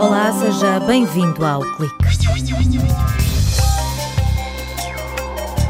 [0.00, 1.94] Olá, seja bem-vindo ao Clique.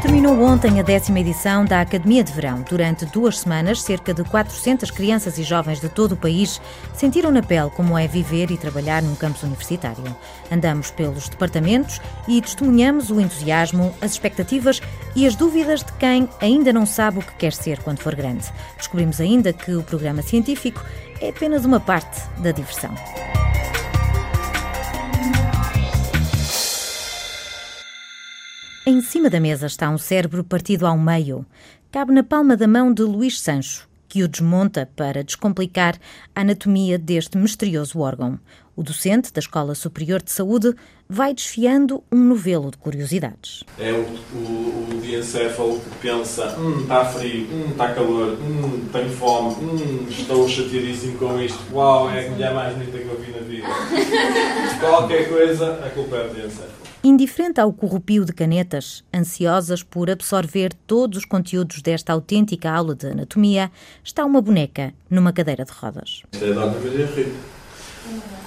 [0.01, 2.65] Terminou ontem a décima edição da Academia de Verão.
[2.67, 6.59] Durante duas semanas, cerca de 400 crianças e jovens de todo o país
[6.95, 10.03] sentiram na pele como é viver e trabalhar num campus universitário.
[10.51, 14.81] Andamos pelos departamentos e testemunhamos o entusiasmo, as expectativas
[15.15, 18.51] e as dúvidas de quem ainda não sabe o que quer ser quando for grande.
[18.77, 20.83] Descobrimos ainda que o programa científico
[21.21, 22.93] é apenas uma parte da diversão.
[28.85, 31.45] Em cima da mesa está um cérebro partido ao meio.
[31.91, 35.95] Cabe na palma da mão de Luís Sancho, que o desmonta para descomplicar
[36.33, 38.39] a anatomia deste misterioso órgão.
[38.79, 40.73] O docente da Escola Superior de Saúde
[41.09, 43.61] vai desfiando um novelo de curiosidades.
[43.77, 49.09] É o, o, o diencéfalo que pensa: hum, está frio, hum, está calor, hum, tenho
[49.09, 53.31] fome, hum, estou chateadíssimo com isto, uau, é a mulher mais bonita que eu vi
[53.33, 53.67] na vida.
[54.79, 56.71] Qualquer coisa, a culpa é do diencéfalo.
[57.03, 63.07] Indiferente ao corrupio de canetas, ansiosas por absorver todos os conteúdos desta autêntica aula de
[63.07, 63.69] anatomia,
[64.01, 66.23] está uma boneca numa cadeira de rodas.
[66.31, 68.38] Isto é a Dona Maria Rita.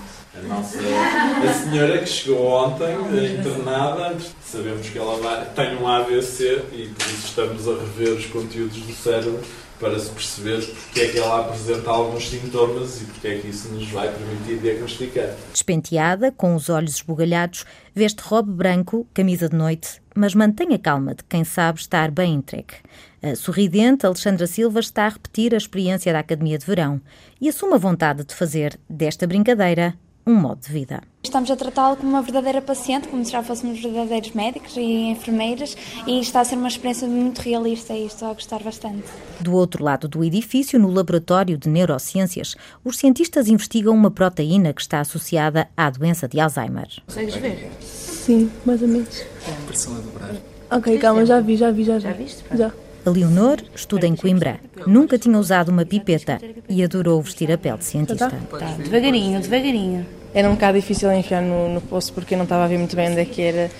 [0.44, 2.94] A nossa a senhora que chegou ontem,
[3.34, 8.26] internada, sabemos que ela vai, tem um AVC e por isso estamos a rever os
[8.26, 9.40] conteúdos do cérebro
[9.78, 13.68] para se perceber porque é que ela apresenta alguns sintomas e porque é que isso
[13.70, 15.34] nos vai permitir diagnosticar.
[15.52, 21.14] Despenteada, com os olhos esbugalhados, veste robe branco, camisa de noite, mas mantém a calma
[21.14, 22.74] de quem sabe estar bem entregue.
[23.20, 27.00] A sorridente Alexandra Silva está a repetir a experiência da Academia de Verão
[27.40, 31.02] e assume a vontade de fazer desta brincadeira um modo de vida.
[31.22, 35.76] Estamos a tratá-lo como uma verdadeira paciente, como se já fôssemos verdadeiros médicos e enfermeiras,
[36.06, 39.04] e está a ser uma experiência muito realista e estou a gostar bastante.
[39.40, 44.80] Do outro lado do edifício, no Laboratório de Neurociências, os cientistas investigam uma proteína que
[44.80, 46.88] está associada à doença de Alzheimer.
[47.06, 47.70] Consegues ver?
[47.80, 49.24] Sim, mais ou menos.
[49.66, 50.34] Pressão a dobrar.
[50.70, 52.00] Ok, calma, já vi, já vi, já vi.
[52.00, 52.44] Já viste?
[52.54, 52.72] Já.
[53.04, 54.60] A Leonor estuda em Coimbra.
[54.86, 58.30] Nunca tinha usado uma pipeta e adorou vestir a pele de cientista.
[58.30, 60.06] Tá, devagarinho, devagarinho.
[60.32, 62.94] Era um bocado difícil enfiar no, no poço porque eu não estava a ver muito
[62.94, 63.70] bem onde é que era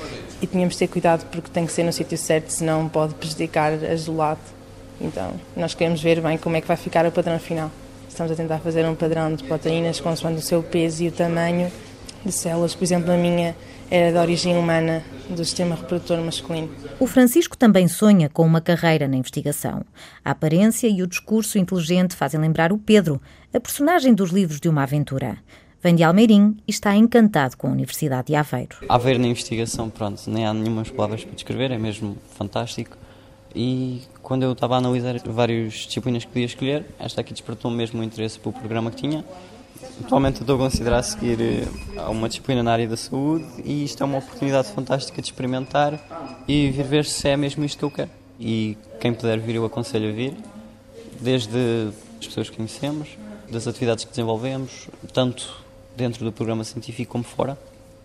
[0.41, 3.73] e tínhamos de ter cuidado porque tem que ser no sítio certo, senão pode prejudicar
[3.73, 4.41] a gelado.
[5.01, 7.71] Então, nós queremos ver bem como é que vai ficar o padrão final.
[8.09, 11.71] Estamos a tentar fazer um padrão de proteínas consoante o seu peso e o tamanho
[12.25, 12.75] de células.
[12.75, 13.55] Por exemplo, a minha
[13.95, 16.71] era de origem humana, do sistema reprodutor masculino.
[16.99, 19.85] O Francisco também sonha com uma carreira na investigação.
[20.25, 23.21] A aparência e o discurso inteligente fazem lembrar o Pedro,
[23.53, 25.37] a personagem dos livros de uma aventura.
[25.83, 28.79] Vem de Almeirim e está encantado com a Universidade de Aveiro.
[28.89, 32.97] Aveiro na investigação, pronto, nem há nenhumas palavras para descrever, é mesmo fantástico.
[33.55, 38.01] E quando eu estava a analisar várias disciplinas que podia escolher, esta aqui despertou mesmo
[38.01, 39.23] o interesse pelo programa que tinha.
[40.05, 44.03] Atualmente estou a considerar seguir eh, a uma disciplina na área da saúde e isto
[44.03, 45.99] é uma oportunidade fantástica de experimentar
[46.47, 48.11] e vir ver se é mesmo isto que eu quero.
[48.39, 50.35] E quem puder vir, eu aconselho a vir,
[51.21, 51.91] desde
[52.21, 53.17] as pessoas que conhecemos,
[53.51, 55.63] das atividades que desenvolvemos, tanto
[55.97, 57.59] dentro do programa científico como fora.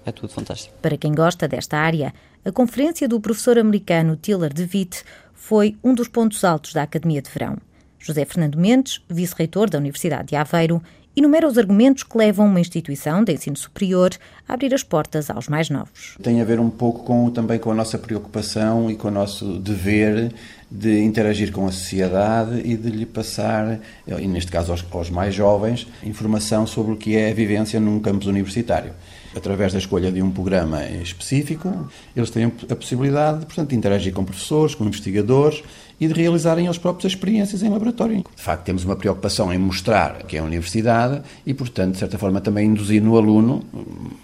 [0.06, 0.74] É tudo fantástico.
[0.82, 2.14] Para quem gosta desta área,
[2.46, 7.30] a conferência do professor americano Tiller DeWitt foi um dos pontos altos da Academia de
[7.30, 7.58] Verão.
[8.00, 10.82] José Fernando Mendes, vice-reitor da Universidade de Aveiro,
[11.18, 14.12] enumera os argumentos que levam uma instituição de ensino superior
[14.48, 16.16] a abrir as portas aos mais novos.
[16.22, 19.58] Tem a ver um pouco com, também com a nossa preocupação e com o nosso
[19.58, 20.32] dever
[20.70, 25.34] de interagir com a sociedade e de lhe passar, e neste caso aos, aos mais
[25.34, 28.94] jovens, informação sobre o que é a vivência num campus universitário
[29.38, 34.24] através da escolha de um programa específico, eles têm a possibilidade, portanto, de interagir com
[34.24, 35.64] professores, com investigadores
[36.00, 38.24] e de realizarem eles próprios experiências em laboratório.
[38.36, 42.18] De facto, temos uma preocupação em mostrar que é a universidade e, portanto, de certa
[42.18, 43.64] forma, também induzir no aluno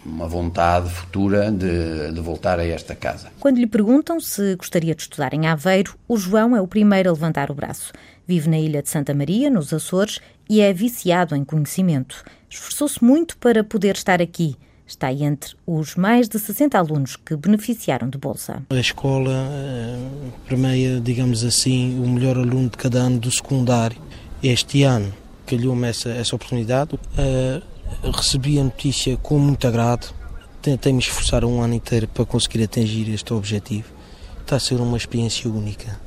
[0.05, 3.29] uma vontade futura de, de voltar a esta casa.
[3.39, 7.13] Quando lhe perguntam se gostaria de estudar em Aveiro, o João é o primeiro a
[7.13, 7.91] levantar o braço.
[8.27, 10.19] Vive na ilha de Santa Maria, nos Açores,
[10.49, 12.23] e é viciado em conhecimento.
[12.49, 14.55] Esforçou-se muito para poder estar aqui
[14.93, 18.63] está entre os mais de 60 alunos que beneficiaram de bolsa.
[18.69, 19.97] A escola eh,
[20.45, 23.97] premia, digamos assim, o melhor aluno de cada ano do secundário.
[24.41, 25.13] Este ano
[25.45, 26.95] calhou-me essa, essa oportunidade.
[26.95, 30.13] Uh, recebi a notícia com muito agrado.
[30.61, 33.87] Tentei me esforçar um ano inteiro para conseguir atingir este objetivo.
[34.41, 35.99] Está a ser uma experiência única.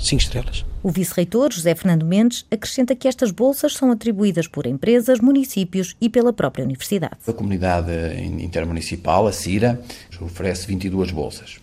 [0.00, 0.64] Cinco estrelas.
[0.82, 6.08] O vice-reitor, José Fernando Mendes, acrescenta que estas bolsas são atribuídas por empresas, municípios e
[6.08, 7.16] pela própria universidade.
[7.28, 7.92] A comunidade
[8.40, 9.78] intermunicipal, a CIRA,
[10.20, 11.58] oferece 22 bolsas.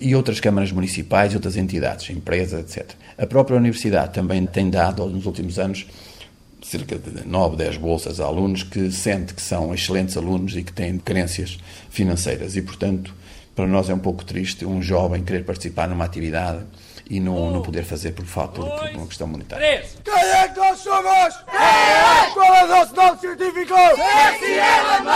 [0.00, 2.92] E outras câmaras municipais e outras entidades, empresas, etc.
[3.18, 5.86] A própria universidade também tem dado, nos últimos anos,
[6.62, 10.72] cerca de 9, 10 bolsas a alunos que sente que são excelentes alunos e que
[10.72, 11.58] têm carências
[11.90, 12.56] financeiras.
[12.56, 13.14] E, portanto,
[13.54, 16.64] para nós é um pouco triste um jovem querer participar numa atividade
[17.12, 19.84] e não, não poder fazer por fato por uma questão monetária.
[20.02, 21.36] Quem é que nós somos?
[22.32, 23.74] Qual é o nosso nome científico?
[23.74, 25.06] SLM!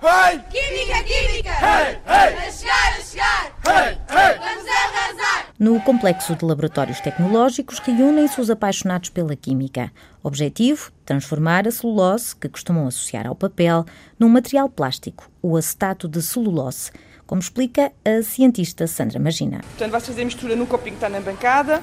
[0.00, 1.50] Hey, Química, química!
[1.50, 3.46] hey, hey, A chegar, a chegar!
[3.66, 4.38] hey, hey!
[4.38, 5.46] Vamos arrasar!
[5.58, 9.90] No complexo de laboratórios tecnológicos reúnem-se os apaixonados pela química.
[10.22, 13.84] Objetivo: transformar a celulose, que costumam associar ao papel,
[14.16, 16.92] num material plástico, o acetato de celulose,
[17.28, 19.60] como explica a cientista Sandra Magina.
[19.60, 21.82] Portanto, vai fazer a mistura no copinho que está na bancada.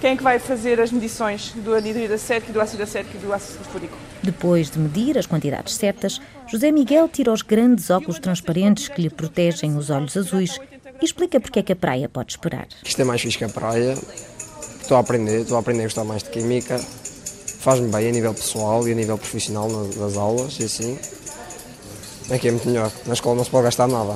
[0.00, 3.32] Quem é que vai fazer as medições do anidrido acético, do ácido acético e do
[3.32, 3.98] ácido sulfúrico?
[4.22, 9.10] Depois de medir as quantidades certas, José Miguel tira os grandes óculos transparentes que lhe
[9.10, 10.60] protegem os olhos azuis
[11.02, 12.68] e explica porque é que a praia pode esperar.
[12.84, 13.98] Isto é mais fixe que a praia.
[14.80, 16.78] Estou a aprender, estou a aprender a gostar mais de química.
[16.78, 20.96] Faz-me bem a nível pessoal e a nível profissional nas, nas aulas e assim.
[22.32, 22.92] Aqui é muito melhor.
[23.06, 24.14] Na escola não se pode gastar nada.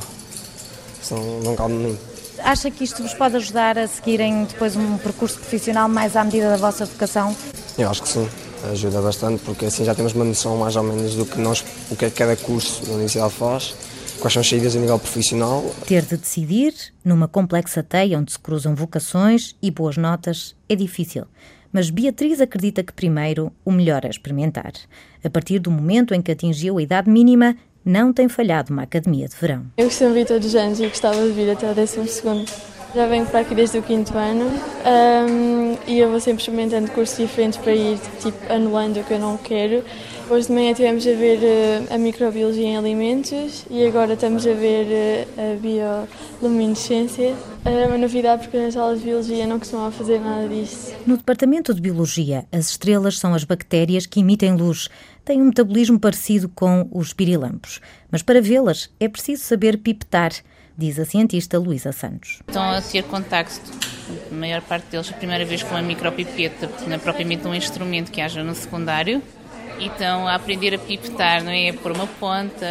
[1.03, 1.99] Senão não calmo mim.
[2.39, 6.51] Acha que isto vos pode ajudar a seguirem depois um percurso profissional mais à medida
[6.51, 7.37] da vossa vocação?
[7.79, 8.29] Eu acho que sim.
[8.71, 11.97] Ajuda bastante porque assim já temos uma noção mais ou menos do que nós, o
[11.97, 13.75] que é que cada curso na universidade faz,
[14.21, 15.65] quais são as saídas a nível profissional.
[15.85, 16.73] Ter de decidir,
[17.05, 21.27] numa complexa teia onde se cruzam vocações e boas notas, é difícil.
[21.73, 24.73] Mas Beatriz acredita que primeiro o melhor é experimentar.
[25.25, 29.29] A partir do momento em que atingiu a idade mínima, não tem falhado uma academia
[29.29, 29.67] de verão.
[29.77, 32.45] Eu costumo vir todos os anos e gostava de vir até o 12 segundo.
[32.95, 37.17] Já venho para aqui desde o quinto ano um, e eu vou sempre experimentando cursos
[37.17, 39.83] diferentes para ir tipo, anulando o que eu não quero.
[40.31, 44.53] Hoje de manhã tivemos a ver uh, a microbiologia em alimentos e agora estamos a
[44.55, 45.57] ver uh, a
[46.41, 47.35] bioluminescência.
[47.65, 50.95] É uma novidade porque nas aulas de biologia não costumava fazer nada disso.
[51.07, 54.89] No departamento de biologia, as estrelas são as bactérias que emitem luz.
[55.25, 57.81] Têm um metabolismo parecido com os pirilampos.
[58.11, 60.33] Mas para vê-las é preciso saber pipetar
[60.77, 62.41] diz a cientista Luísa Santos.
[62.49, 63.61] Estão a ter contacto,
[64.31, 67.55] a maior parte deles, a primeira vez com a micropipeta, porque não é propriamente um
[67.55, 69.23] instrumento que haja no secundário,
[69.79, 71.71] e estão a aprender a pipetar, não é?
[71.71, 72.67] A pôr uma ponta,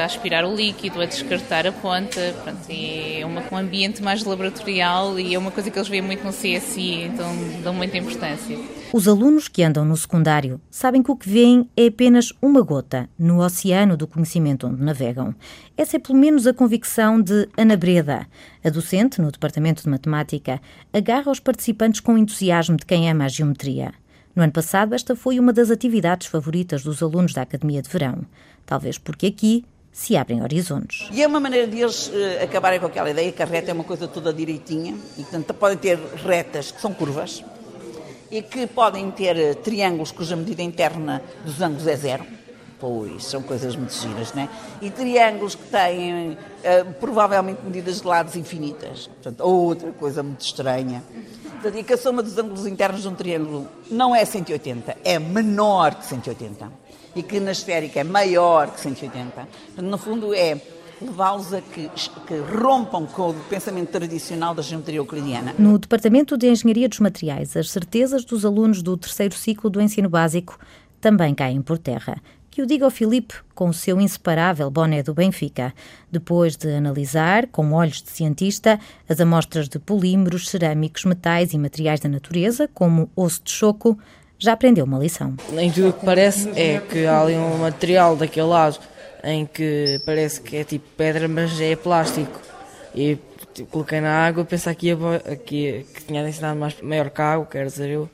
[0.00, 2.34] a aspirar o líquido, a descartar a ponta.
[2.42, 6.24] Pronto, é uma, um ambiente mais laboratorial e é uma coisa que eles veem muito
[6.24, 7.26] no CSI, então
[7.62, 8.58] dão muita importância.
[8.92, 13.08] Os alunos que andam no secundário sabem que o que veem é apenas uma gota
[13.18, 15.34] no oceano do conhecimento onde navegam.
[15.76, 18.26] Essa é pelo menos a convicção de Ana Breda.
[18.62, 20.60] A docente no Departamento de Matemática
[20.92, 23.94] agarra os participantes com entusiasmo de quem ama a geometria.
[24.34, 28.24] No ano passado, esta foi uma das atividades favoritas dos alunos da Academia de Verão.
[28.64, 31.06] Talvez porque aqui se abrem horizontes.
[31.12, 33.74] E é uma maneira de eles uh, acabarem com aquela ideia que a reta é
[33.74, 37.44] uma coisa toda direitinha e, portanto, podem ter retas que são curvas
[38.30, 42.24] e que podem ter uh, triângulos cuja medida interna dos ângulos é zero.
[42.80, 44.48] Pois, são coisas muito giras, não é?
[44.80, 49.08] E triângulos que têm uh, provavelmente medidas de lados infinitas.
[49.08, 51.04] Portanto, outra coisa muito estranha.
[51.62, 55.16] Portanto, e que a soma dos ângulos internos de um triângulo não é 180, é
[55.20, 56.68] menor que 180.
[57.14, 59.30] E que na esférica é maior que 180.
[59.30, 60.60] Portanto, no fundo, é
[61.00, 61.88] levá-los a que,
[62.26, 65.54] que, rompam com o pensamento tradicional da geometria euclidiana.
[65.56, 70.08] No Departamento de Engenharia dos Materiais, as certezas dos alunos do terceiro ciclo do ensino
[70.08, 70.58] básico
[71.00, 72.20] também caem por terra.
[72.52, 75.72] Que o diga ao Filipe com o seu inseparável boné do Benfica,
[76.10, 82.00] depois de analisar, com olhos de cientista, as amostras de polímeros, cerâmicos, metais e materiais
[82.00, 83.98] da natureza, como osso de choco,
[84.38, 85.34] já aprendeu uma lição.
[85.58, 88.78] Em tudo o que parece é que há ali um material daquele lado
[89.24, 92.38] em que parece que é tipo pedra, mas é plástico.
[92.94, 93.16] E
[93.54, 94.96] tipo, coloquei na água, pensar que, ia,
[95.46, 98.10] que, que tinha densidade mais, maior que a água, dizer eu,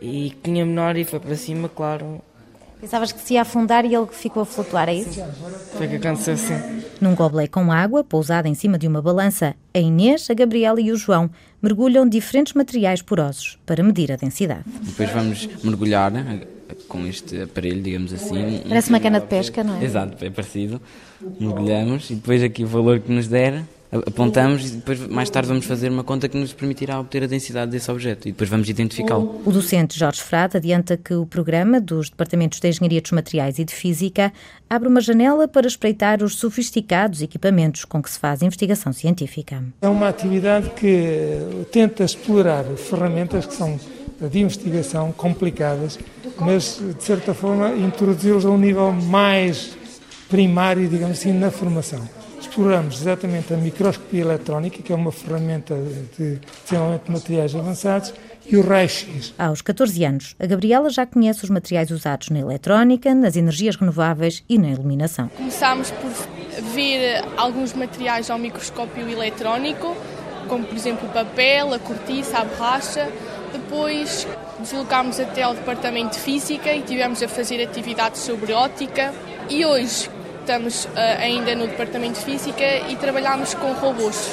[0.00, 2.22] e que tinha menor e foi para cima, claro.
[2.84, 5.18] Pensavas que se ia afundar e ele ficou a flutuar, é isso?
[5.72, 6.52] Foi que aconteceu assim.
[7.00, 10.92] Num goblé com água, pousada em cima de uma balança, a Inês, a Gabriela e
[10.92, 11.30] o João
[11.62, 14.64] mergulham diferentes materiais porosos para medir a densidade.
[14.82, 16.12] Depois vamos mergulhar
[16.86, 18.60] com este aparelho, digamos assim.
[18.68, 19.82] Parece uma cana de pesca, não é?
[19.82, 20.78] Exato, é parecido.
[21.40, 23.64] Mergulhamos e depois aqui o valor que nos der
[24.06, 27.70] apontamos e depois mais tarde vamos fazer uma conta que nos permitirá obter a densidade
[27.70, 29.40] desse objeto e depois vamos identificá-lo.
[29.44, 33.64] O docente Jorge Frade adianta que o programa dos Departamentos de Engenharia dos Materiais e
[33.64, 34.32] de Física
[34.68, 39.62] abre uma janela para espreitar os sofisticados equipamentos com que se faz investigação científica.
[39.82, 43.78] É uma atividade que tenta explorar ferramentas que são
[44.20, 45.98] de investigação complicadas,
[46.38, 49.76] mas de certa forma introduzi-los a um nível mais
[50.28, 52.00] primário, digamos assim, na formação
[52.46, 55.74] exploramos exatamente a microscopia eletrónica, que é uma ferramenta
[56.16, 58.14] de desenvolvimento de materiais avançados,
[58.46, 59.34] e o raio-x.
[59.38, 64.44] Aos 14 anos, a Gabriela já conhece os materiais usados na eletrónica, nas energias renováveis
[64.48, 65.28] e na iluminação.
[65.28, 66.10] Começámos por
[66.74, 69.96] ver alguns materiais ao microscópio eletrónico,
[70.48, 73.08] como por exemplo o papel, a cortiça, a borracha.
[73.52, 74.26] Depois
[74.58, 79.12] deslocámos até ao departamento de física e tivemos a fazer atividades sobre ótica.
[79.48, 80.08] E hoje
[80.44, 84.28] estamos uh, ainda no departamento de física e trabalhamos com robôs.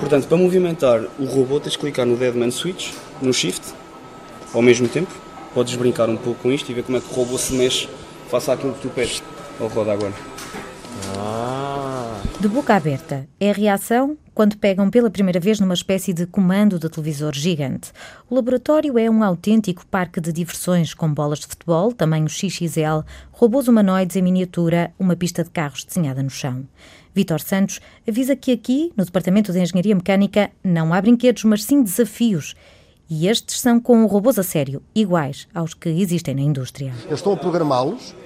[0.00, 3.62] Portanto, para movimentar o robô tens de clicar no Deadman Switch, no Shift,
[4.52, 5.12] ao mesmo tempo.
[5.54, 7.86] Podes brincar um pouco com isto e ver como é que o robô se mexe
[8.30, 9.22] face àquilo que tu pedes.
[9.60, 10.31] Ele roda agora.
[12.42, 16.76] De boca aberta, é a reação quando pegam pela primeira vez numa espécie de comando
[16.76, 17.92] de televisor gigante.
[18.28, 23.68] O laboratório é um autêntico parque de diversões com bolas de futebol, tamanho XXL, robôs
[23.68, 26.66] humanoides em miniatura, uma pista de carros desenhada no chão.
[27.14, 31.80] Vítor Santos avisa que aqui, no Departamento de Engenharia Mecânica, não há brinquedos, mas sim
[31.80, 32.56] desafios.
[33.08, 36.92] E estes são com robôs a sério, iguais aos que existem na indústria.
[37.04, 38.16] Eles estão a programá-los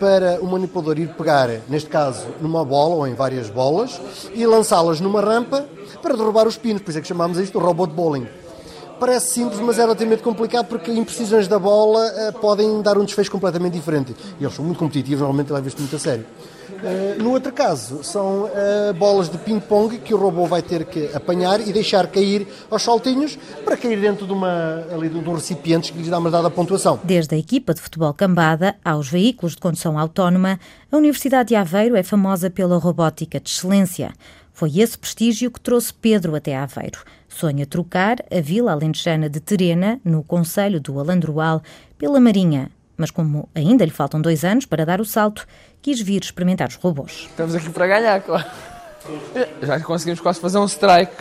[0.00, 4.00] para o manipulador ir pegar, neste caso, numa bola ou em várias bolas
[4.34, 5.66] e lançá-las numa rampa
[6.00, 6.80] para derrubar os pinos.
[6.80, 8.26] Por isso é que chamámos isto de robô de bowling.
[8.98, 13.30] Parece simples, mas é relativamente complicado porque imprecisões da bola uh, podem dar um desfecho
[13.30, 14.16] completamente diferente.
[14.38, 16.26] E eles são muito competitivos, normalmente levam isto muito a sério.
[16.82, 21.10] Uh, no outro caso, são uh, bolas de ping-pong que o robô vai ter que
[21.14, 25.92] apanhar e deixar cair aos saltinhos para cair dentro de, uma, ali, de um recipiente
[25.92, 26.98] que lhes dá uma dada pontuação.
[27.04, 30.58] Desde a equipa de futebol cambada aos veículos de condução autónoma,
[30.90, 34.12] a Universidade de Aveiro é famosa pela robótica de excelência.
[34.52, 37.00] Foi esse prestígio que trouxe Pedro até Aveiro.
[37.28, 41.62] Sonha trocar a vila alentejana de Terena, no Conselho do Alandroal,
[41.96, 42.70] pela Marinha,
[43.00, 45.46] mas como ainda lhe faltam dois anos para dar o salto,
[45.80, 47.28] quis vir experimentar os robôs.
[47.30, 48.44] Estamos aqui para ganhar, claro.
[49.62, 51.14] Já conseguimos quase fazer um strike.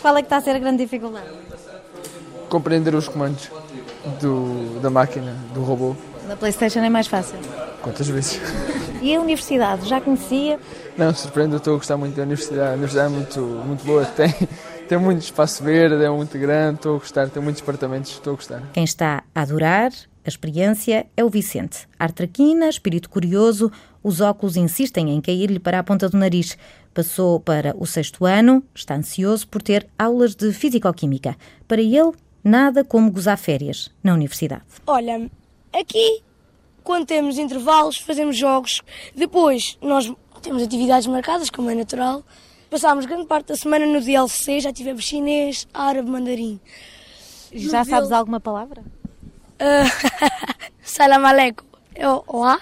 [0.00, 1.28] Qual é que está a ser a grande dificuldade?
[2.48, 3.50] Compreender os comandos
[4.20, 5.94] do, da máquina, do robô.
[6.26, 7.38] Na Playstation é mais fácil.
[7.82, 8.40] Quantas vezes?
[9.02, 10.58] E a universidade, já conhecia?
[10.96, 12.70] Não, surpreendo, estou a gostar muito da universidade.
[12.70, 14.32] A universidade é muito, muito boa, tem,
[14.88, 18.36] tem muito espaço verde, é muito grande, estou a gostar, tem muitos departamentos, estou a
[18.36, 18.62] gostar.
[18.72, 19.90] Quem está a adorar
[20.24, 21.88] a experiência é o Vicente.
[21.98, 26.56] Artraquina, espírito curioso, os óculos insistem em cair-lhe para a ponta do nariz.
[26.94, 31.36] Passou para o sexto ano, está ansioso por ter aulas de Físico-Química.
[31.66, 32.12] Para ele,
[32.44, 34.62] nada como gozar férias na universidade.
[34.86, 35.30] Olha,
[35.72, 36.22] aqui,
[36.84, 38.80] quando temos intervalos, fazemos jogos.
[39.16, 42.22] Depois, nós temos atividades marcadas, como é natural.
[42.70, 46.60] Passámos grande parte da semana no DLC, já tivemos chinês, árabe, mandarim.
[47.52, 48.82] Já sabes alguma palavra?
[50.82, 51.64] Salam aleikum.
[51.94, 52.60] É olá.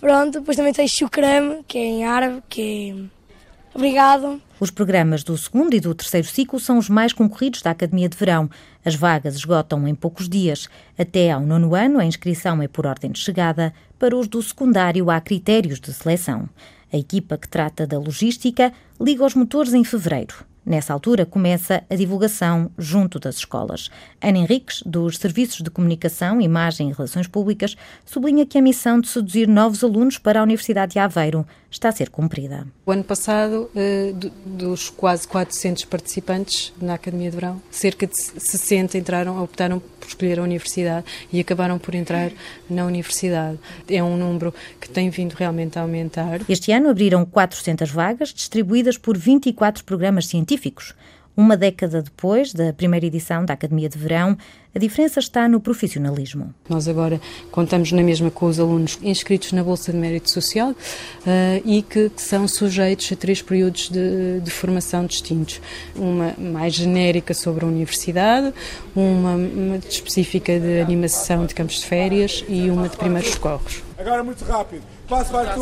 [0.00, 4.40] Pronto, depois também tem shukram, que é em árabe, que é obrigado.
[4.58, 8.16] Os programas do segundo e do terceiro ciclo são os mais concorridos da Academia de
[8.16, 8.48] Verão.
[8.84, 10.68] As vagas esgotam em poucos dias.
[10.98, 13.72] Até ao nono ano, a inscrição é por ordem de chegada.
[13.98, 16.48] Para os do secundário, há critérios de seleção.
[16.92, 20.51] A equipa que trata da logística liga os motores em fevereiro.
[20.64, 23.90] Nessa altura começa a divulgação junto das escolas.
[24.20, 27.76] Ana Henriques, dos Serviços de Comunicação, Imagem e Relações Públicas,
[28.06, 31.92] sublinha que a missão de seduzir novos alunos para a Universidade de Aveiro está a
[31.92, 32.66] ser cumprida.
[32.86, 34.12] O ano passado, eh,
[34.44, 40.38] dos quase 400 participantes na Academia de Verão, cerca de 60 entraram, optaram por escolher
[40.38, 42.30] a universidade e acabaram por entrar
[42.68, 43.58] na universidade.
[43.88, 46.40] É um número que tem vindo realmente a aumentar.
[46.48, 50.51] Este ano abriram 400 vagas, distribuídas por 24 programas científicos.
[51.34, 54.36] Uma década depois da primeira edição da Academia de Verão,
[54.74, 56.54] a diferença está no profissionalismo.
[56.68, 57.18] Nós agora
[57.50, 60.76] contamos na mesma com os alunos inscritos na Bolsa de Mérito Social uh,
[61.64, 65.58] e que, que, são sujeitos a três períodos de, de, formação distintos.
[65.96, 68.52] Uma mais genérica sobre a universidade,
[68.94, 73.82] uma, uma específica de animação de campos de férias e uma de primeiros socorros.
[73.96, 74.82] Agora muito rápido.
[75.12, 75.54] Passo para.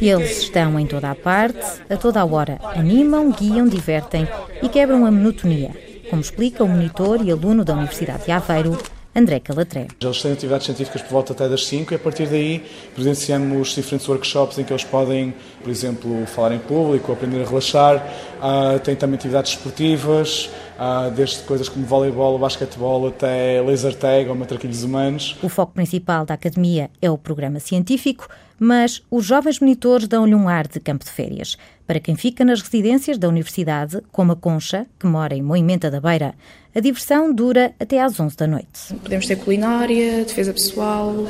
[0.00, 2.58] Eles estão em toda a parte, a toda a hora.
[2.74, 4.26] Animam, guiam, divertem
[4.62, 5.72] e quebram a monotonia,
[6.08, 8.78] como explica o monitor e aluno da Universidade de Aveiro,
[9.14, 9.88] André Calatré.
[10.00, 14.08] Eles têm atividades científicas por volta até das 5 e a partir daí presenciamos diferentes
[14.08, 17.96] workshops em que eles podem, por exemplo, falar em público, aprender a relaxar.
[18.38, 20.48] Uh, tem também atividades esportivas,
[20.80, 25.36] uh, desde coisas como voleibol, basquetebol até laser tag ou matraquilhos humanos.
[25.42, 28.26] O foco principal da academia é o programa científico,
[28.58, 31.56] mas os jovens monitores dão-lhe um ar de campo de férias.
[31.86, 36.00] Para quem fica nas residências da universidade, como a Concha, que mora em Moimenta da
[36.00, 36.34] Beira,
[36.72, 38.94] a diversão dura até às 11 da noite.
[39.02, 41.26] Podemos ter culinária, defesa pessoal,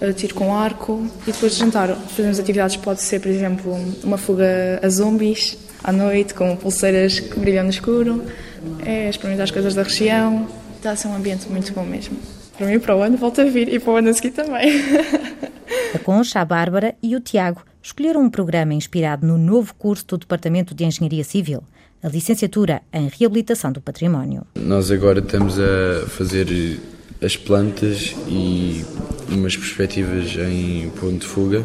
[0.00, 4.16] eh, tiro com arco e depois de jantar fazemos atividades, pode ser, por exemplo, uma
[4.16, 8.24] fuga a zombies à noite, com pulseiras que brilham no escuro,
[8.84, 10.48] é experimentar as coisas da região.
[10.76, 12.16] Está a ser um ambiente muito bom mesmo.
[12.56, 14.80] Para mim, para o ano, volto a vir e para o ano a seguir também.
[15.94, 20.18] A Concha, a Bárbara e o Tiago escolheram um programa inspirado no novo curso do
[20.18, 21.62] Departamento de Engenharia Civil,
[22.02, 24.46] a licenciatura em Reabilitação do Património.
[24.54, 26.46] Nós agora estamos a fazer
[27.22, 28.84] as plantas e
[29.28, 31.64] umas perspectivas em ponto de fuga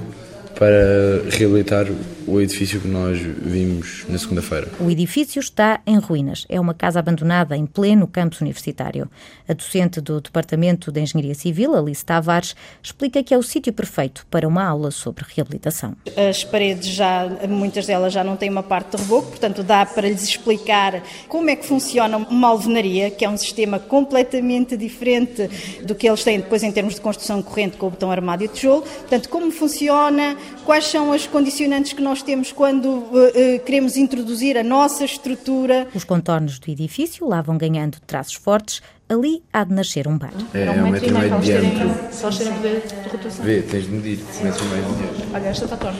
[0.58, 1.88] para reabilitar
[2.30, 4.68] o edifício que nós vimos na segunda-feira.
[4.80, 6.46] O edifício está em ruínas.
[6.48, 9.10] É uma casa abandonada em pleno campus universitário.
[9.48, 14.26] A docente do Departamento de Engenharia Civil, Alice Tavares, explica que é o sítio perfeito
[14.30, 15.96] para uma aula sobre reabilitação.
[16.30, 20.08] As paredes já, muitas delas já não têm uma parte de reboco, portanto dá para
[20.08, 25.50] lhes explicar como é que funciona uma alvenaria, que é um sistema completamente diferente
[25.84, 28.48] do que eles têm depois em termos de construção corrente com o botão armado e
[28.48, 28.82] o tijolo.
[28.82, 34.64] Portanto, como funciona, quais são as condicionantes que nós temos quando uh, queremos introduzir a
[34.64, 35.88] nossa estrutura.
[35.94, 38.82] Os contornos do edifício lá vão ganhando traços fortes.
[39.08, 40.32] Ali há de nascer um bar.
[40.54, 41.90] É, é um metro e meio de diâmetro.
[42.12, 43.46] Só eles terem poder de rotação.
[43.46, 44.20] Vê, tens de medir.
[44.40, 45.28] Um metro e meio de diâmetro.
[45.34, 46.00] Olha, esta está torta.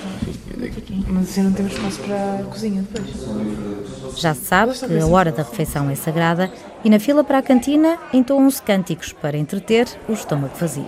[1.08, 4.20] Mas assim não temos espaço para a cozinha depois.
[4.20, 6.52] Já se sabe que a hora da refeição é sagrada
[6.84, 10.86] e na fila para a cantina entoam-se cânticos para entreter o estômago vazio.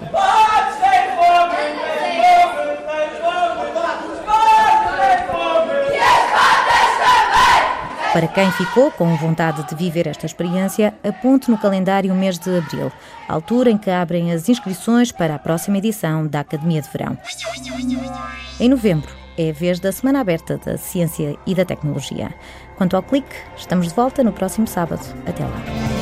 [8.13, 12.57] Para quem ficou com vontade de viver esta experiência, aponte no calendário o mês de
[12.57, 12.91] abril,
[13.25, 17.17] altura em que abrem as inscrições para a próxima edição da Academia de Verão.
[18.59, 22.33] Em novembro é a vez da Semana Aberta da Ciência e da Tecnologia.
[22.75, 25.05] Quanto ao clique, estamos de volta no próximo sábado.
[25.25, 26.00] Até lá.